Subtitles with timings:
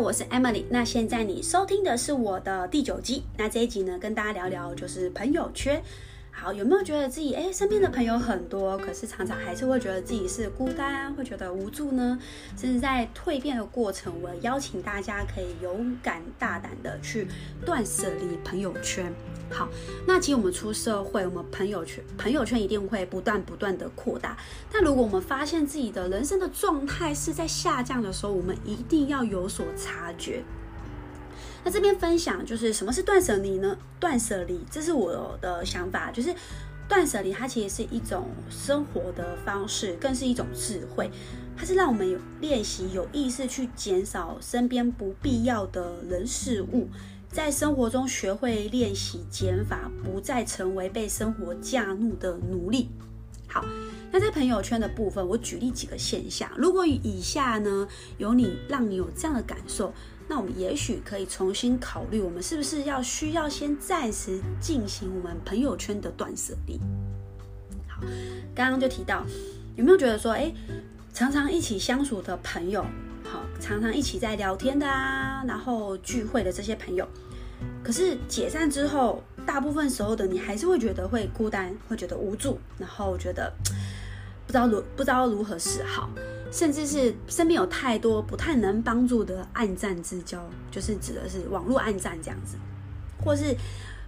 [0.00, 0.64] 我是 Emily。
[0.70, 3.22] 那现在你收听的是我的第九集。
[3.36, 5.82] 那这一集呢，跟大家聊聊就是朋友圈。
[6.40, 12.18] 好，有没有觉得自己诶身边的朋友很多，可是常常还是会觉得自己是孤单，会觉得无助呢？
[12.56, 17.28] 甚至在蜕变的过程，我邀请大家可以勇敢大胆的去
[17.66, 19.12] 断舍离朋友圈。
[19.50, 19.68] 好，
[20.06, 24.34] 那其实我们出社会，我们朋友圈朋友圈一定会不断不断的扩大。
[24.72, 30.42] 但如果我们发现自己的人生的状态是在下降的时候，我们一定要有所察觉。
[31.62, 33.76] 那这边分享就是什么是断舍离呢？
[33.98, 36.34] 断舍离，这是我的想法，就是
[36.88, 41.10] 断舍离它其实是一种生活的方式，更是一种智慧。
[41.56, 46.88] 它是让我们有练习有意识去减少身边不必要的人事物，
[47.30, 52.88] 在生活中学会练习减法，不再成为被生活驾怒的奴隶。
[53.46, 53.62] 好，
[54.10, 56.50] 那在朋友圈的部分，我举例几个现象。
[56.56, 59.92] 如果以下呢有你让你有这样的感受。
[60.30, 66.78] 那我们也许可以重新考虑，我们是不是要需要先暂时进行我们朋友圈的断舍离？
[67.88, 68.00] 好，
[68.54, 69.26] 刚刚就提到，
[69.74, 70.54] 有没有觉得说，哎，
[71.12, 72.80] 常常一起相处的朋友，
[73.24, 77.04] 好，常常一起在聊天的啊，然后聚会的这些朋友，
[77.82, 83.52] 可是解散之后，大部分时候的你还是会觉得会孤单，会觉得无助，然后觉得
[84.46, 86.08] 不知道如不知道如何是好。
[86.50, 92.56] 甚至是身边有太多不太能帮助的暗战之交，就是指的是网络暗战这样子，
[93.24, 93.54] 或是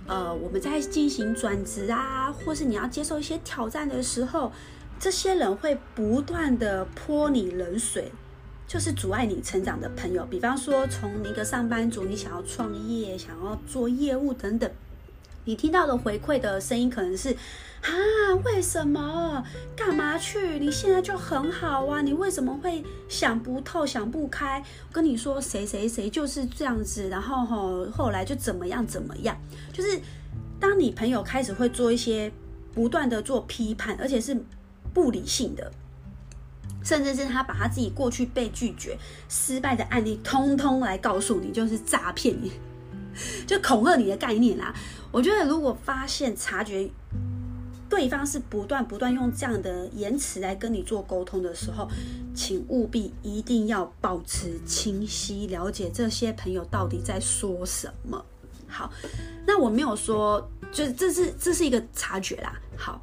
[0.06, 4.50] 呃我们在进行转职啊，或是你要接受一些挑战的时候，
[4.98, 8.10] 这些人会不断的泼你冷水，
[8.66, 10.26] 就是阻碍你成长的朋友。
[10.26, 14.70] 比方说，从一个上班族，你想要创业，想要做业务等等。
[15.44, 17.30] 你听到的回馈的声音可能是，
[17.82, 17.90] 啊，
[18.44, 19.44] 为什么？
[19.74, 20.58] 干嘛去？
[20.60, 24.64] 你现在就很好啊，你为什么会想不透、想不开？
[24.92, 29.36] 跟你说，谁谁谁就是这样子，然后吼，后来就怎么样怎么样？
[29.72, 30.00] 就是
[30.60, 32.30] 当你朋友开始会做一些
[32.72, 34.40] 不断的做批判，而且是
[34.94, 35.72] 不理性的，
[36.84, 38.96] 甚至是他把他自己过去被拒绝、
[39.28, 42.52] 失败的案例，通通来告诉你，就是诈骗你。
[43.52, 44.74] 就恐吓你的概念啦，
[45.10, 46.88] 我觉得如果发现察觉
[47.86, 51.86] 对方是不断不断用这样的言辞来跟你做沟通的时候，
[52.34, 58.24] 请务必一定要保持清晰，了解这些朋友到底在说什么。
[58.66, 58.90] 好，
[59.46, 62.58] 那我没有说，就是这是这是一个察觉啦。
[62.74, 63.02] 好，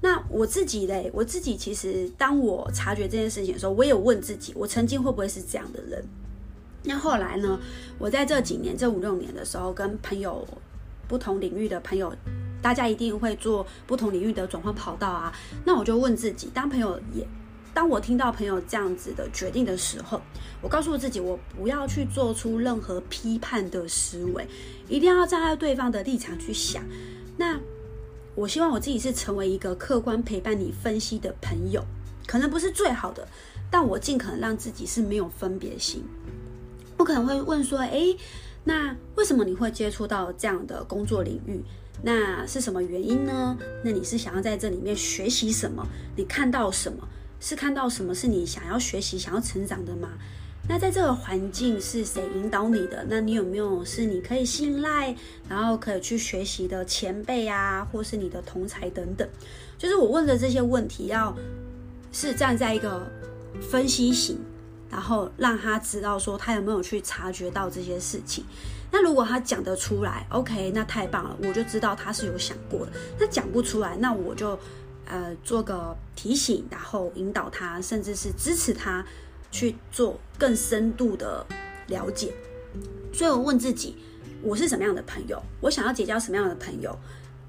[0.00, 6.02] 那我自己嘞，我自己其实当我察觉这件事情的时候，我也有问自己，我曾经会不会是这样的人？
[6.86, 7.58] 那后来呢？
[7.98, 10.46] 我在这几年，这五六年的时候，跟朋友
[11.08, 12.14] 不同领域的朋友，
[12.60, 15.32] 大家一定会做不同领域的转换跑道啊。
[15.64, 17.26] 那我就问自己，当朋友也，
[17.72, 20.20] 当我听到朋友这样子的决定的时候，
[20.60, 24.46] 我告诉自己，我不要去做出任何批判的思维，
[24.86, 26.84] 一定要站在对方的立场去想。
[27.38, 27.58] 那
[28.34, 31.82] 我希望我自己是成为一个客观陪伴你分析的朋友，
[32.26, 33.26] 可能不是最好的，
[33.70, 36.04] 但我尽可能让自己是没有分别心。
[36.96, 38.16] 不可能会问说，诶，
[38.64, 41.62] 那为什么你会接触到这样的工作领域？
[42.02, 43.56] 那是什么原因呢？
[43.82, 45.86] 那你是想要在这里面学习什么？
[46.16, 47.08] 你看到什么？
[47.40, 50.08] 是看到什么是你想要学习、想要成长的吗？
[50.66, 53.04] 那在这个环境是谁引导你的？
[53.08, 55.14] 那你有没有是你可以信赖，
[55.46, 59.28] 然后可以去学习的前辈啊，或是你的同侪等等？
[59.76, 61.36] 就是我问的这些问题，要
[62.12, 63.06] 是站在一个
[63.60, 64.38] 分析型。
[64.90, 68.44] 然后让他知道说他有没有去察觉到这些事情。
[68.90, 72.92] 那如果他讲得出来，OK，那太棒了，我就知道他是有想过的。
[73.18, 74.56] 那讲不出来，那我就
[75.06, 79.04] 呃做个提醒，然后引导他，甚至是支持他
[79.50, 81.44] 去做更深度的
[81.88, 82.32] 了解。
[83.12, 83.96] 所以我问自己，
[84.42, 85.42] 我是什么样的朋友？
[85.60, 86.96] 我想要结交什么样的朋友？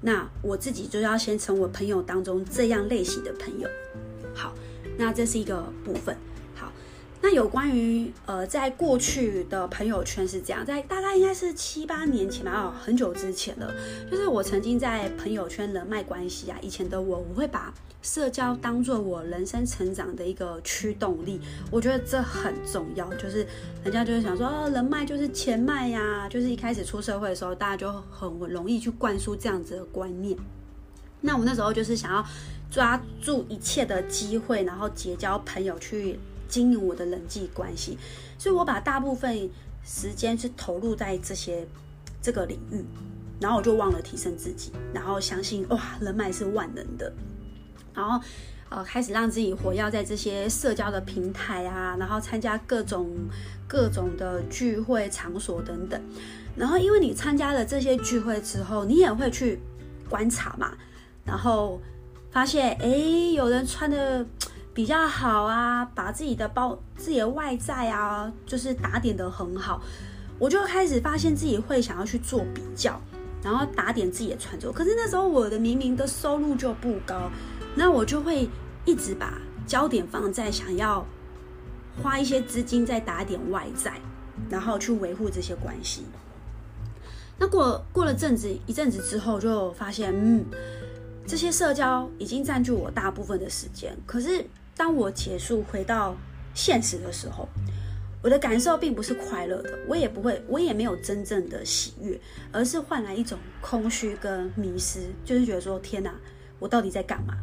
[0.00, 3.68] 那我自己就要先成为朋友当中这样类型的朋友。
[4.34, 4.52] 好，
[4.98, 6.16] 那这是一个部分。
[7.36, 13.70] 有关于呃，在过去的朋友圈是这样，在大概应该是七八年前吧，哦，很久之前了。
[14.10, 21.38] 就是我曾经在朋友圈人脉关系啊，以前的我，我会把社交当做我人生成长的一个驱动力。
[21.70, 23.46] 我觉得这很重要，就是
[23.84, 30.34] 人家就是想说，哦，人脉就是钱脉呀，就是一开始出社会的时候，大家就很容易去灌输这样子的观念。
[31.20, 32.24] 那我那时候就是想要
[32.70, 36.18] 抓住一切的机会，然后结交朋友去。
[36.48, 37.98] 经营我的人际关系，
[38.38, 39.48] 所以我把大部分
[39.84, 41.66] 时间是投入在这些
[42.22, 42.84] 这个领域，
[43.40, 47.12] 然后我就忘了提升自己，然后相信哇，人脉是万能的，
[47.94, 48.20] 然后
[48.68, 53.08] 呃，开始让自己活跃在这些社交的平台啊，然后参加各种
[53.68, 56.00] 各种的聚会场所等等。
[56.56, 59.60] 然后，因为你参加了这些聚会之后，你也会去
[60.08, 60.72] 观察嘛，
[61.24, 61.80] 然后
[62.30, 62.88] 发现，哎，
[63.34, 64.26] 有人穿的
[64.76, 69.80] 比较好啊，把自己的包、自己的外在啊，就是打点得很好，
[70.38, 73.00] 我就开始发现自己会想要去做比较，
[73.42, 74.70] 然后打点自己的穿着。
[74.70, 77.30] 可是那时候我的明明的收入就不高。
[77.74, 78.50] 那我就会
[78.84, 81.06] 一直把焦点放在想要
[82.02, 83.98] 花一些资金在打点外在，
[84.50, 86.04] 然后去维护这些关系。
[87.38, 90.44] 那过过了阵子一阵子之后，就发现，嗯，
[91.26, 93.96] 这些社交已经占据我大部分的时间。
[94.04, 94.46] 可是
[94.76, 96.14] 当我结束回到
[96.54, 97.48] 现实的时候，
[98.22, 102.20] 我的感受并不是快乐的，我也不会，我也没有真正的喜悦，
[102.52, 106.12] 而是换来一种空虚跟迷失，就是觉得说，天哪，
[106.58, 107.34] 我到底在干嘛？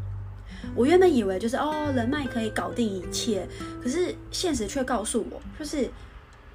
[0.75, 3.47] 我原本以为就是哦，人脉可以搞定一切，
[3.81, 5.89] 可是现实却告诉我，就是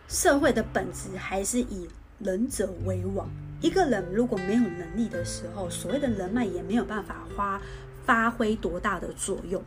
[0.08, 1.88] 社会的本质还是以
[2.18, 3.28] 仁者为王。
[3.60, 7.60] 一个人如果没有能力的时候，所谓的人脉也没有办法发
[8.04, 9.62] 发挥多大的作用。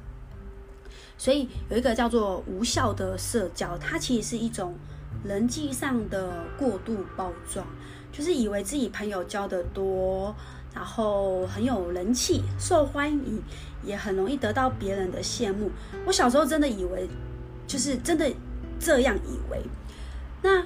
[1.22, 4.74] 所以有一个叫做无效的社交，它其实是一种
[5.24, 7.64] 人际上的过度包装，
[8.12, 10.36] 就是以为自己朋友交得多。
[10.74, 13.40] 然后很有人气，受欢迎，
[13.84, 15.70] 也很容易得到别人的羡慕。
[16.08, 17.08] 我小时候真的以为，
[17.68, 18.28] 就是真的
[18.80, 19.62] 这样以为。
[20.42, 20.64] 那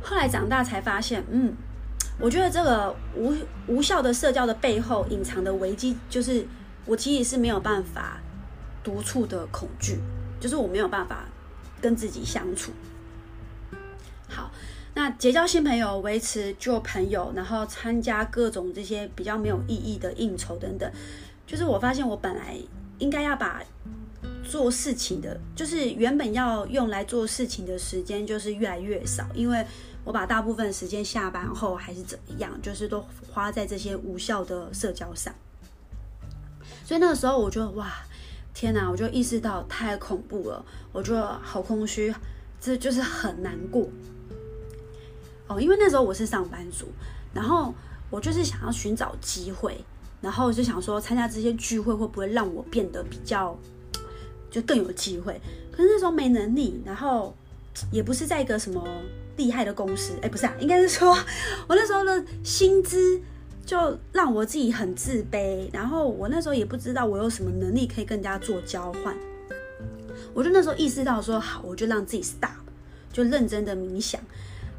[0.00, 1.54] 后来长大才发现，嗯，
[2.18, 3.34] 我觉得这个无
[3.66, 6.46] 无效的社交的背后隐藏的危机，就是
[6.86, 8.18] 我其实是没有办法
[8.82, 9.98] 独处的恐惧，
[10.40, 11.24] 就是我没有办法
[11.80, 12.72] 跟自己相处。
[14.28, 14.50] 好。
[14.94, 20.92] 那结交新朋友，维持旧朋友，然后参加各种这些比较没有意义的应酬等等，
[21.46, 22.54] 就是我发现我本来
[22.98, 23.62] 应该要把
[24.44, 29.64] 做事情的，就是原本要用来做事情的时间，就是越来越少，因为
[30.04, 35.34] 我把大部分时间下班后还是怎么样，就是都花在这些无效的社交上。
[36.84, 37.90] 所以那个时候我就哇，
[38.54, 38.90] 天哪！
[38.90, 42.14] 我就意识到太恐怖了，我觉得好空虚，
[42.60, 43.88] 这就是很难过。
[45.48, 46.86] 哦，因为那时候我是上班族，
[47.32, 47.74] 然后
[48.10, 49.84] 我就是想要寻找机会，
[50.20, 53.58] 然后就想说参加这些聚会会不会让我变得比较
[54.50, 55.40] 就更有机会？
[55.70, 57.34] 可是那时候没能力，然后
[57.90, 58.86] 也不是在一个什么
[59.36, 61.10] 厉害的公司，哎，不是啊，应该是说
[61.66, 63.20] 我那时候的薪资
[63.64, 69.16] 就让我自己很自卑，然后我那时候也不知道我有什么能力可以跟人家做交换，
[70.34, 72.50] 我就那时候意识到说好，我就让自己 stop，
[73.12, 74.20] 就认真的冥想。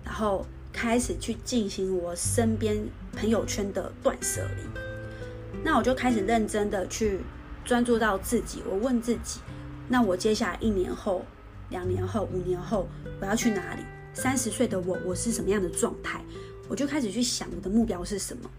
[0.04, 2.78] 然后开始去进行我身边
[3.14, 7.22] 朋友圈的断舍离，那我就开始认真的去
[7.64, 8.62] 专注到自己。
[8.70, 9.40] 我问自己，
[9.88, 11.24] 那我接下来一年后、
[11.70, 12.88] 两年后、五年后
[13.22, 13.82] 我要去哪里？
[14.14, 16.22] 三十岁的我，我是什么样的状态？
[16.68, 18.50] 我就开始去想我的目标是什么。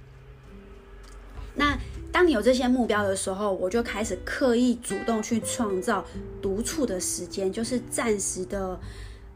[2.15, 6.05] 当你有这些目标的时候，我就开始刻意主动去创造
[6.41, 8.79] 独处的时间，就是暂时的。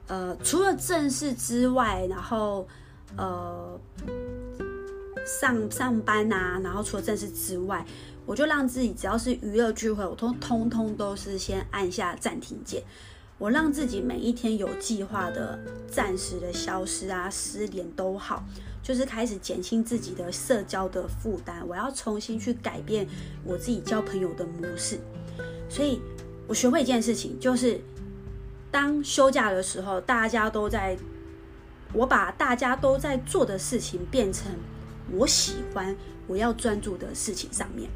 [0.07, 2.69] 呃，除了正事之外，然后
[3.17, 3.77] 呃
[5.27, 7.85] 上上班啊，然后除了正事之外，
[8.25, 12.85] 我就让自己只要是娱乐聚会，我通通通都是先按下暂停键。
[13.39, 15.59] 我让自己每一天有计划的
[15.91, 18.45] 暂时的消失啊，失联都好，
[18.89, 21.63] 就是开始减轻自己的社交的负担。
[21.69, 23.07] 我要重新去改变
[23.45, 24.99] 我自己交朋友的模式，
[25.69, 26.01] 所以
[26.47, 27.79] 我学会一件事情，就是。
[28.71, 30.95] 当休假的时候，大家都在，
[31.95, 34.53] 我把大家都在做的事情变成
[35.11, 37.89] 我喜欢、我要专注的事情上面。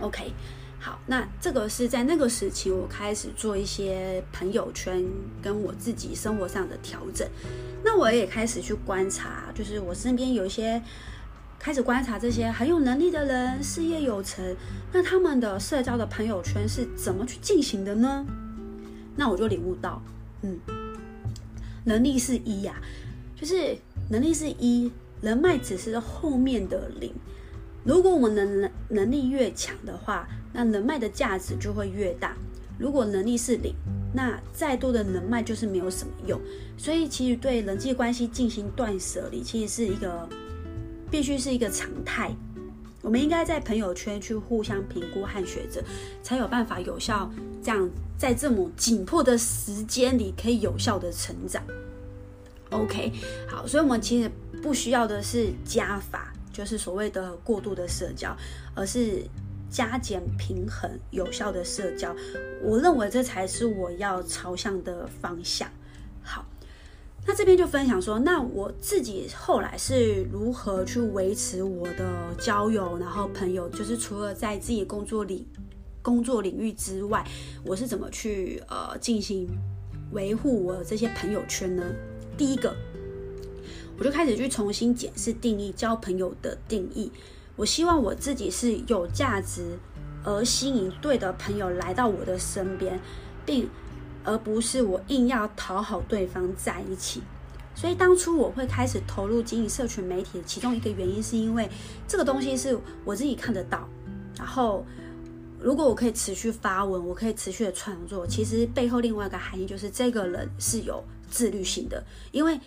[0.00, 0.32] OK，
[0.80, 5.04] 好，那这个是在那个时期，我开始做一些朋友圈
[5.40, 7.24] 跟我自己生活上的调整。
[7.86, 10.82] 那我也开始去观察，就是我身边有一些
[11.56, 14.44] 开始观察这些很有能力的人，事业有成，
[14.92, 18.26] 那他们的社交的朋友圈是怎么去进行的呢？
[19.14, 20.02] 那我就领悟到，
[20.42, 20.58] 嗯，
[21.84, 22.74] 能力是一呀，
[23.36, 23.76] 就是
[24.10, 24.90] 能力是一，
[25.20, 27.14] 人脉只是后面的零。
[27.84, 32.36] 如果我们能能能力越强的话，那人脉的价值就会越大。
[32.80, 33.72] 如果能力是零，
[34.16, 36.40] 那再多的人脉就是没有什么用。
[36.78, 40.26] 所以，其实对人际关系进行断舍离，其实是一个
[41.10, 42.34] 必须是一个常态。
[43.02, 45.82] 我们应该在朋友圈去互相评估和选择，
[46.22, 47.30] 才有办法有效
[47.62, 51.62] 这样在这么紧迫的时间里可以有效的成长。
[52.70, 53.12] OK，
[53.46, 54.30] 好，所以我们其实
[54.62, 58.34] 不需要的是加法，就是所谓的过度的社交，
[58.74, 59.22] 而是
[59.70, 62.14] 加减平衡、有效的社交，
[62.62, 65.68] 我认为这才是我要朝向的方向。
[66.22, 66.44] 好，
[67.26, 75.46] 那这边就分享说，那我自己后来是如何去维持我的交友，然后朋友，就是除了在自己工作里
[76.02, 77.26] 工作领域之外，
[77.64, 79.48] 我是怎么去呃进行
[80.12, 81.82] 维护我这些朋友圈呢？
[82.36, 82.74] 第一个，
[83.98, 87.10] 我就开始去重新检视定义交朋友的定义。
[87.56, 89.78] 我希望我自己是有价值
[90.22, 93.00] 而吸引对的朋友来到我的身边，
[93.44, 93.68] 并
[94.24, 97.22] 而不是我硬要讨好对方在一起。
[97.74, 101.68] 所以当初我会开始投入经营社群媒体其中一个原因，是因为
[102.08, 103.86] 这个东西是我自己看得到。
[104.38, 104.84] 然后，
[105.60, 112.58] 如果我可以持续发文，我可以持续的创作，其实背后另外一个含义就是这个人是有自律性的，因为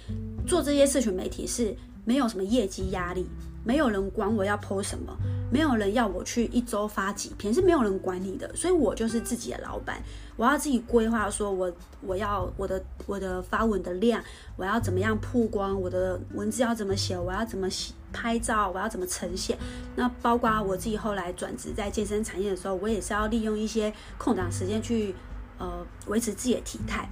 [0.48, 1.76] 做这些社群媒体是
[2.10, 3.30] 没有什么业绩压力。
[3.64, 5.16] 没有人管我要 po 什么，
[5.52, 10.02] 没有人要我去一周发几篇，是没有人管你的，所以我就是自己的老板，
[10.38, 14.24] 我要自己规划，说我我要我的我的发文的量，
[14.56, 17.68] 我要怎么样曝光，我的文字要怎么写，我要怎么
[18.14, 19.56] 拍照，我要怎么呈现。
[19.96, 25.14] 那包括我自己后来转职在健身产业的时候，我也是要利用一些空档时间去
[25.60, 27.08] 呃维持自己的体态。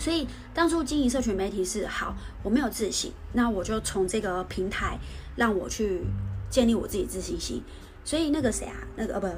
[0.00, 4.98] 所以当初经营社群媒体是好，我没有自信，那我就从这个平台。
[5.36, 6.02] 让我去
[6.50, 7.62] 建立我自己自信心，
[8.04, 9.32] 所以那个谁啊，那个呃不不，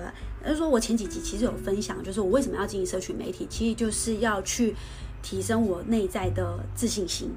[0.45, 4.75] 就是说我前几集其实有分享，就是我为什么要经营社群媒体，其实就是要去
[5.23, 7.31] 提升我内在的自信心。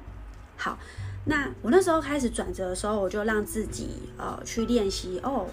[0.56, 0.76] 好，
[1.26, 5.46] 那我那时候开始转折的时候，我就让自己呃去练习哦，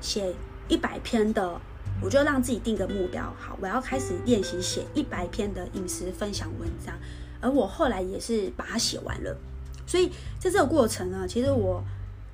[0.00, 0.32] 写
[0.68, 1.60] 一百篇的，
[2.02, 6.94] 我就让自己定个目标，好，我要开始练习写一百篇的饮食分享文章，
[7.40, 9.36] 而我后来也是把它写完了。
[9.86, 11.82] 所以在这个过程呢，其实我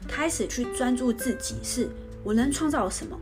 [0.09, 1.89] 开始去专注自己，是
[2.25, 3.19] 我能创造什么，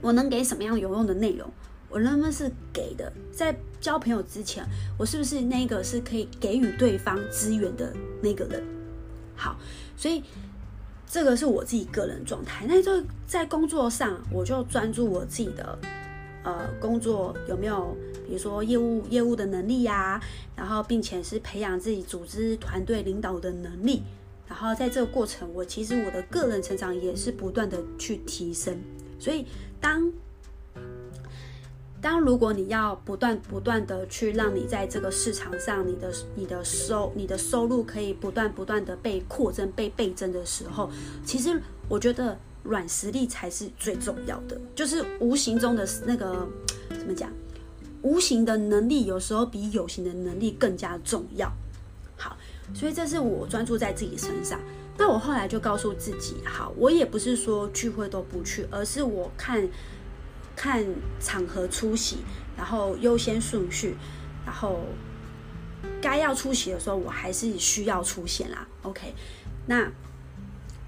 [0.00, 1.48] 我能给什么样有用的内容，
[1.88, 3.12] 我能不能是给的？
[3.32, 4.64] 在交朋友之前，
[4.98, 8.64] 我是不是那个是可以给予对方资源的那个人？
[9.36, 9.58] 好，
[9.96, 10.22] 所以
[11.14, 12.66] 这个是我自己个人状态。
[12.68, 15.78] 那就在工作上，我就专注我自己的。
[16.42, 20.20] 呃，工作有没有，比如说业务业务的能力呀、
[20.56, 24.02] 然后并且是培养自己组织团队领导的能力，
[24.48, 28.76] 然后在这个过程，我其实我的个人成长也是不断的去提升。
[29.16, 29.46] 所以
[29.80, 30.12] 当
[32.04, 40.90] 当如果你要不断不断的去让你在这个市场上，你的你的收你的收入可以不断不断的被扩增被倍增的时候，
[41.24, 41.58] 其实
[41.88, 42.38] 我觉得。
[42.66, 46.48] 软实力才是最重要的，就是无形中的那个
[46.88, 47.30] 怎么讲？
[48.00, 51.52] 无形的能力有时候比有形的能力更加重要。
[52.16, 52.34] 好，
[52.72, 54.58] 所以这是我专注在自己身上。
[54.96, 59.68] 那我后来就告诉自己，好，我也不是说聚会都不去，而是我看
[60.56, 60.84] 看
[61.20, 62.18] 场合出席，
[62.56, 63.96] 然后优先顺序，
[64.44, 64.80] 然后
[66.00, 68.66] 该要出席的时候，我还是需要出现啦。
[68.82, 69.14] OK，
[69.66, 69.90] 那。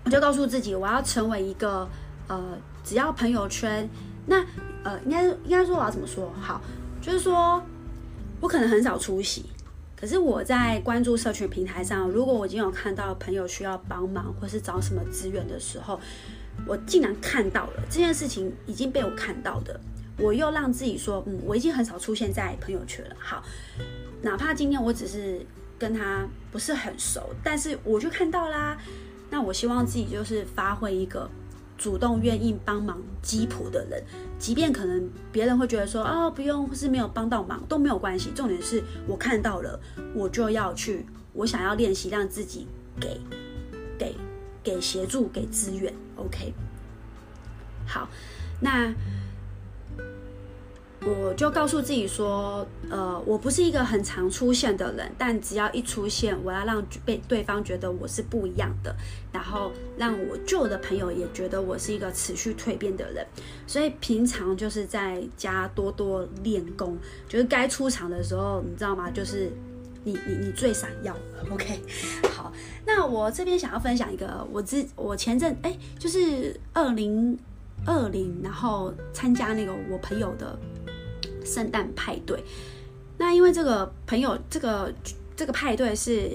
[0.04, 1.88] 我就告诉自己，我要成为一个
[2.28, 3.90] 呃，只要朋友圈，
[4.26, 4.36] 那
[4.84, 6.32] 呃，应该应该说我要怎么说？
[6.40, 6.60] 好，
[7.02, 7.60] 就是说
[8.40, 9.46] 我可能很少出席，
[9.96, 15.98] 可是我在关注社群平台上，如果我已经有看到朋友需要帮忙或是找什么资源的时候，
[16.66, 19.78] 我竟然看到了这件事情已经被我看到的，
[20.18, 23.16] 我又让自己说，嗯，我已经很少出现在朋友圈了。
[23.18, 23.42] 好，
[24.22, 25.44] 哪怕今天我只是
[25.78, 28.76] 跟他不是很熟，但是我就看到啦。
[29.28, 31.28] 那我希望自己就是发挥一个
[31.76, 34.02] 主动愿意帮忙吉普的人，
[34.38, 38.30] 即便可能别人会觉得说、哦、不用，或是没有帮到忙都没有关系。
[38.34, 39.78] 重点是我看到了，
[40.14, 42.66] 我就要去，我想要练习让自己
[43.00, 43.20] 给
[43.98, 44.14] 给
[44.62, 45.92] 给协助给资源。
[46.16, 46.52] OK，
[47.86, 48.08] 好，
[48.60, 48.92] 那。
[51.08, 58.92] 我就告诉自己说，呃，我不是一个很常出现的人，但只要一出现，我要让被对方觉得我是不一样的，
[59.30, 63.24] 然后让我旧的朋友也觉得我是一个持续蜕变的人。
[63.68, 69.08] 所以平常就是在家多多练功，就是该出场的时候，你知道吗？
[69.08, 69.52] 就是
[70.06, 71.14] 你你你最闪耀。
[71.50, 71.80] OK，
[72.32, 72.50] 好，
[72.86, 77.38] 那我这边想要分享一个，我之我前阵哎，就是二零
[77.84, 80.58] 二零，然后参加那个我朋友的。
[81.44, 82.42] 圣诞派对，
[83.18, 84.92] 那因为这个朋友，这个
[85.36, 86.28] 这个派对是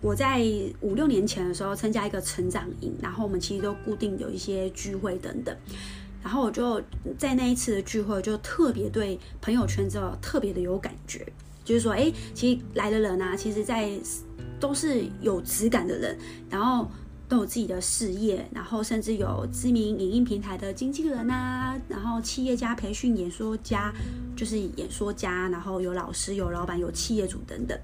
[0.00, 0.44] 我在
[0.80, 5.56] 五六年前的时候参加一个成长营，然后我们其实都固定有一些聚会等等，
[6.24, 6.82] 然后我就
[7.16, 11.24] 在那一次的聚会就特别对朋友圈之后特别的有感觉，
[11.70, 13.88] 就是说，哎，其实来的人啊，其实在
[14.58, 16.18] 都是有质感的人，
[16.50, 16.90] 然后
[17.28, 23.92] 都有自己的事业，然后甚至有知名影音平台的经纪人呐，然后企业家培训、演说家，
[24.34, 27.78] 就是演说家，然后有老师、有老板、有企业主等等。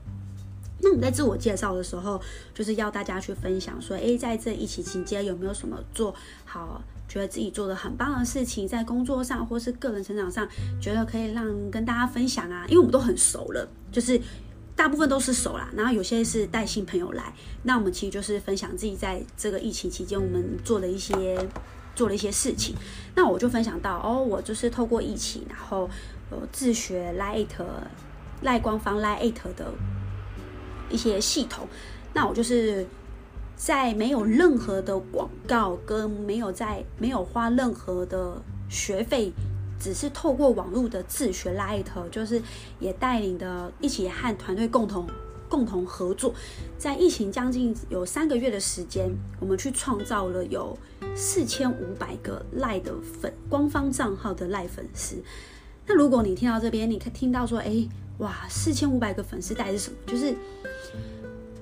[0.81, 2.21] 那我们在自我介绍的时候，
[2.53, 6.15] 就是要大家去分享说，诶，在这疫情期间有没有什么做
[6.45, 10.47] 好，觉得自己做的很棒的事情，在工作上或是个人成长上，
[10.81, 12.67] 觉得可以让跟大家分享啊。
[12.69, 14.21] 因为我们都很熟了，就是
[14.77, 21.39] 大部分都是熟啦，然后有些是带新朋友来，那我们其实就是分享自己在这个疫情期间我们做了一些
[21.95, 22.77] 做了一些事情。
[23.15, 25.89] 那我就分享到，哦，我就是透过疫情，然后
[26.31, 27.47] 呃自学 Line
[28.43, 29.73] 赖官方 Line 的。
[30.91, 31.67] 一些系统，
[32.15, 32.87] 那我就是
[33.57, 39.33] 在没有任何的广告跟没有在没有花任何的学费，
[39.81, 42.41] 只是透过网络的自学 Light，就是
[42.79, 45.07] 也带领的一起和团队共同
[45.49, 46.35] 共同合作，
[46.77, 50.77] 在疫情将近有三个月的时间，我们去创造了有
[51.15, 55.17] 四千五百个 lie 的粉官方账号的 lie 粉丝。
[55.87, 57.89] 那如果你听到这边，你可听到说，哎，
[58.19, 59.97] 哇，四千五百个粉丝带是什么？
[60.07, 60.35] 就是。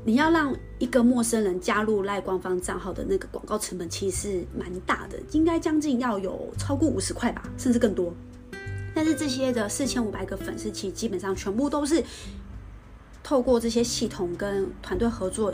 [0.06, 8.12] 你要让一个陌生人加入赖官方账号的那个广告成本，其实蛮大的，应该将近要有超过五十块吧，甚至更多。
[8.94, 12.04] 但是这些的四千五百个粉丝，其实基本上全部都是
[13.22, 15.52] 透过这些系统跟团队合作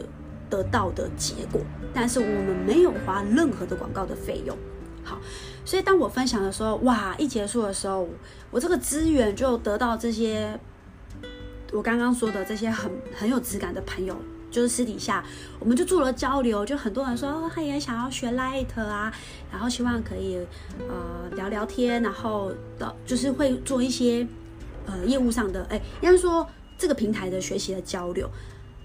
[0.51, 1.61] 得到的结果。
[1.95, 4.57] 但是我们没有花任何的广告的费用。
[5.05, 5.19] 好，
[5.65, 8.09] 所以当我分享的时候，哇，一结束的时候，
[8.51, 10.59] 我这个资源就得到这些
[11.73, 14.17] 我刚刚说的这些很很有质感的朋友。
[14.51, 15.25] 就是私底下，
[15.59, 19.13] 我们就做了交流，就很多人说，他也想要学 Light 啊，
[19.51, 20.39] 然后希望可以
[20.89, 24.27] 呃聊聊天，然后的就是会做一些
[24.87, 28.29] 呃业务上的，哎，应该说这个平台的学习的交流。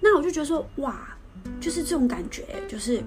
[0.02, 1.16] 那我就觉得说，哇，
[1.60, 3.04] 就是这种感觉，就是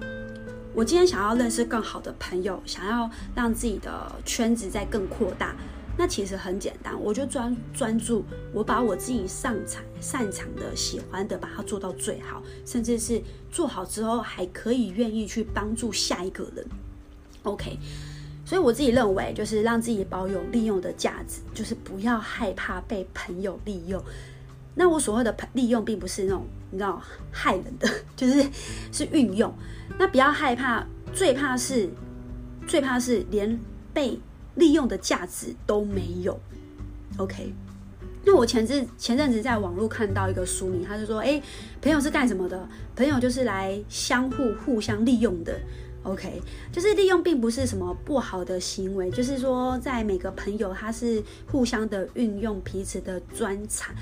[0.73, 5.55] 我今天想要认识更好的朋友，想要让自己的圈子再更扩大。
[5.99, 16.65] 那其实很简单，我就专专注，我把我自己擅长、擅长的、喜欢的，把它做到最好，甚至是做好之后还可以愿意去帮助下一个人。
[17.43, 17.77] OK，
[18.45, 24.01] 所以我自己认为，就是让自己保有利用的价值，就是不要害怕被朋友利用。
[24.75, 28.49] 那我所谓的利用，并不是那种你知道害人的， 就是
[28.93, 29.53] 是运用。
[29.97, 31.89] 那不要害怕，最怕是
[32.65, 33.59] 最怕是连
[33.93, 34.17] 被。
[34.59, 36.39] 利用的价值都没有
[37.17, 37.51] ，OK。
[38.25, 41.41] 那我前阵前阵子在网络看到一个书名，他就说：“哎，
[41.81, 42.67] 朋友是干什么的？
[42.95, 45.57] 朋友就是来相互互相利用的
[46.03, 46.41] ，OK。
[46.71, 53.95] 就是利用并不是什么不好的行为，就是说在每个朋友他是互相的运用彼此的专长。”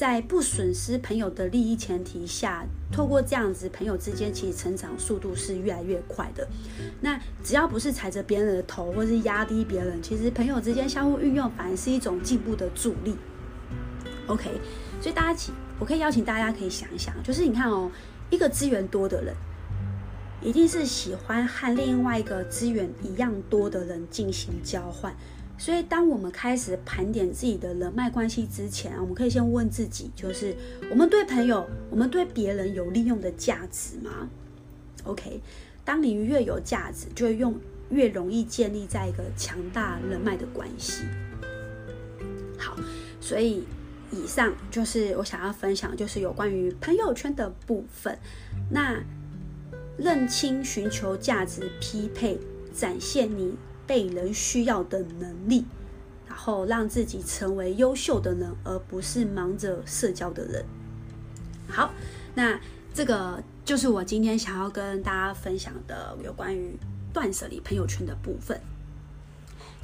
[0.00, 6.48] 在不损失朋友的利益前提下，透过这样子，朋友之间其实成长速度是越来越快的。
[7.02, 13.14] 那只要不是踩着别人的头，或是压低别人，其实朋友之间相互运用，反而是一种进步的助力。
[14.26, 14.48] OK，
[15.02, 17.92] 所以大家请，我可以邀请大家可以想一想，就是你看哦，
[18.30, 19.34] 一个资源多的人，
[20.40, 25.14] 一定是喜欢和另外一个资源一样多的人进行交换。
[25.60, 30.56] 所以，当我们开始盘点自己的人脉关系之前，我们可以先问自己：就是
[30.90, 34.26] 我们对朋友，我们对别人有利用的价值吗
[35.04, 35.38] ？OK，
[35.84, 37.54] 当你越有价值，就会用
[37.90, 41.02] 越容易建立在一个强大人脉的关系。
[42.56, 42.74] 好，
[43.20, 43.66] 所以
[44.10, 48.18] 以上就是我想要分享，就是有关于朋友圈的部分。
[48.70, 48.98] 那
[49.98, 52.40] 认清、寻求价值匹配，
[52.72, 53.54] 展现你。
[53.90, 55.64] 被人需要的能力，
[56.28, 60.64] 然后让自己成为优秀的人，而不是忙着社交的人。
[61.68, 61.90] 好，
[62.36, 62.56] 那
[62.94, 66.78] 这个就是我今天想要跟大家分享的有关于
[67.12, 68.60] 断舍离朋友圈的部分。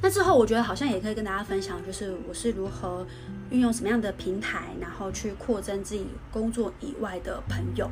[0.01, 3.05] 那之后，我觉得好像也可以跟大家分享，就是我是如何
[3.49, 7.91] 运用什么样的平台，然后去扩增自己工作以外的朋友。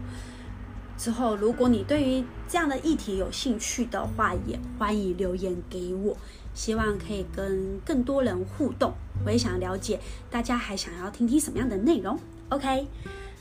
[0.98, 6.16] 之后，如果你对于这样的议题有兴趣的话，也欢迎留言给我，
[6.54, 8.94] 希望可以跟更多人互动。
[9.26, 12.18] 我也想了解大家还想要听听什么样的内容。
[12.50, 12.88] OK，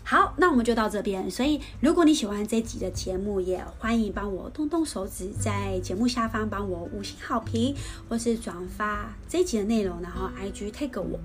[0.03, 1.31] 好，那我们就到这边。
[1.31, 7.75] 所以，如果你喜欢这集的节目，也欢迎帮我动动手指，在节目下方帮我五星好评，
[8.09, 11.21] 或是转发这集的内容，然后 IG t a e 我。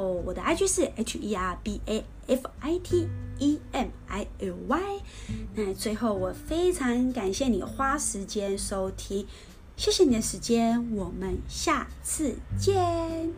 [0.00, 3.08] 我的 IG 是 H E R B A F I T
[3.38, 4.80] E M I L Y。
[5.54, 9.26] 那最后，我非常感谢你花时间收听，
[9.76, 13.32] 谢谢你的时间，我们下次见。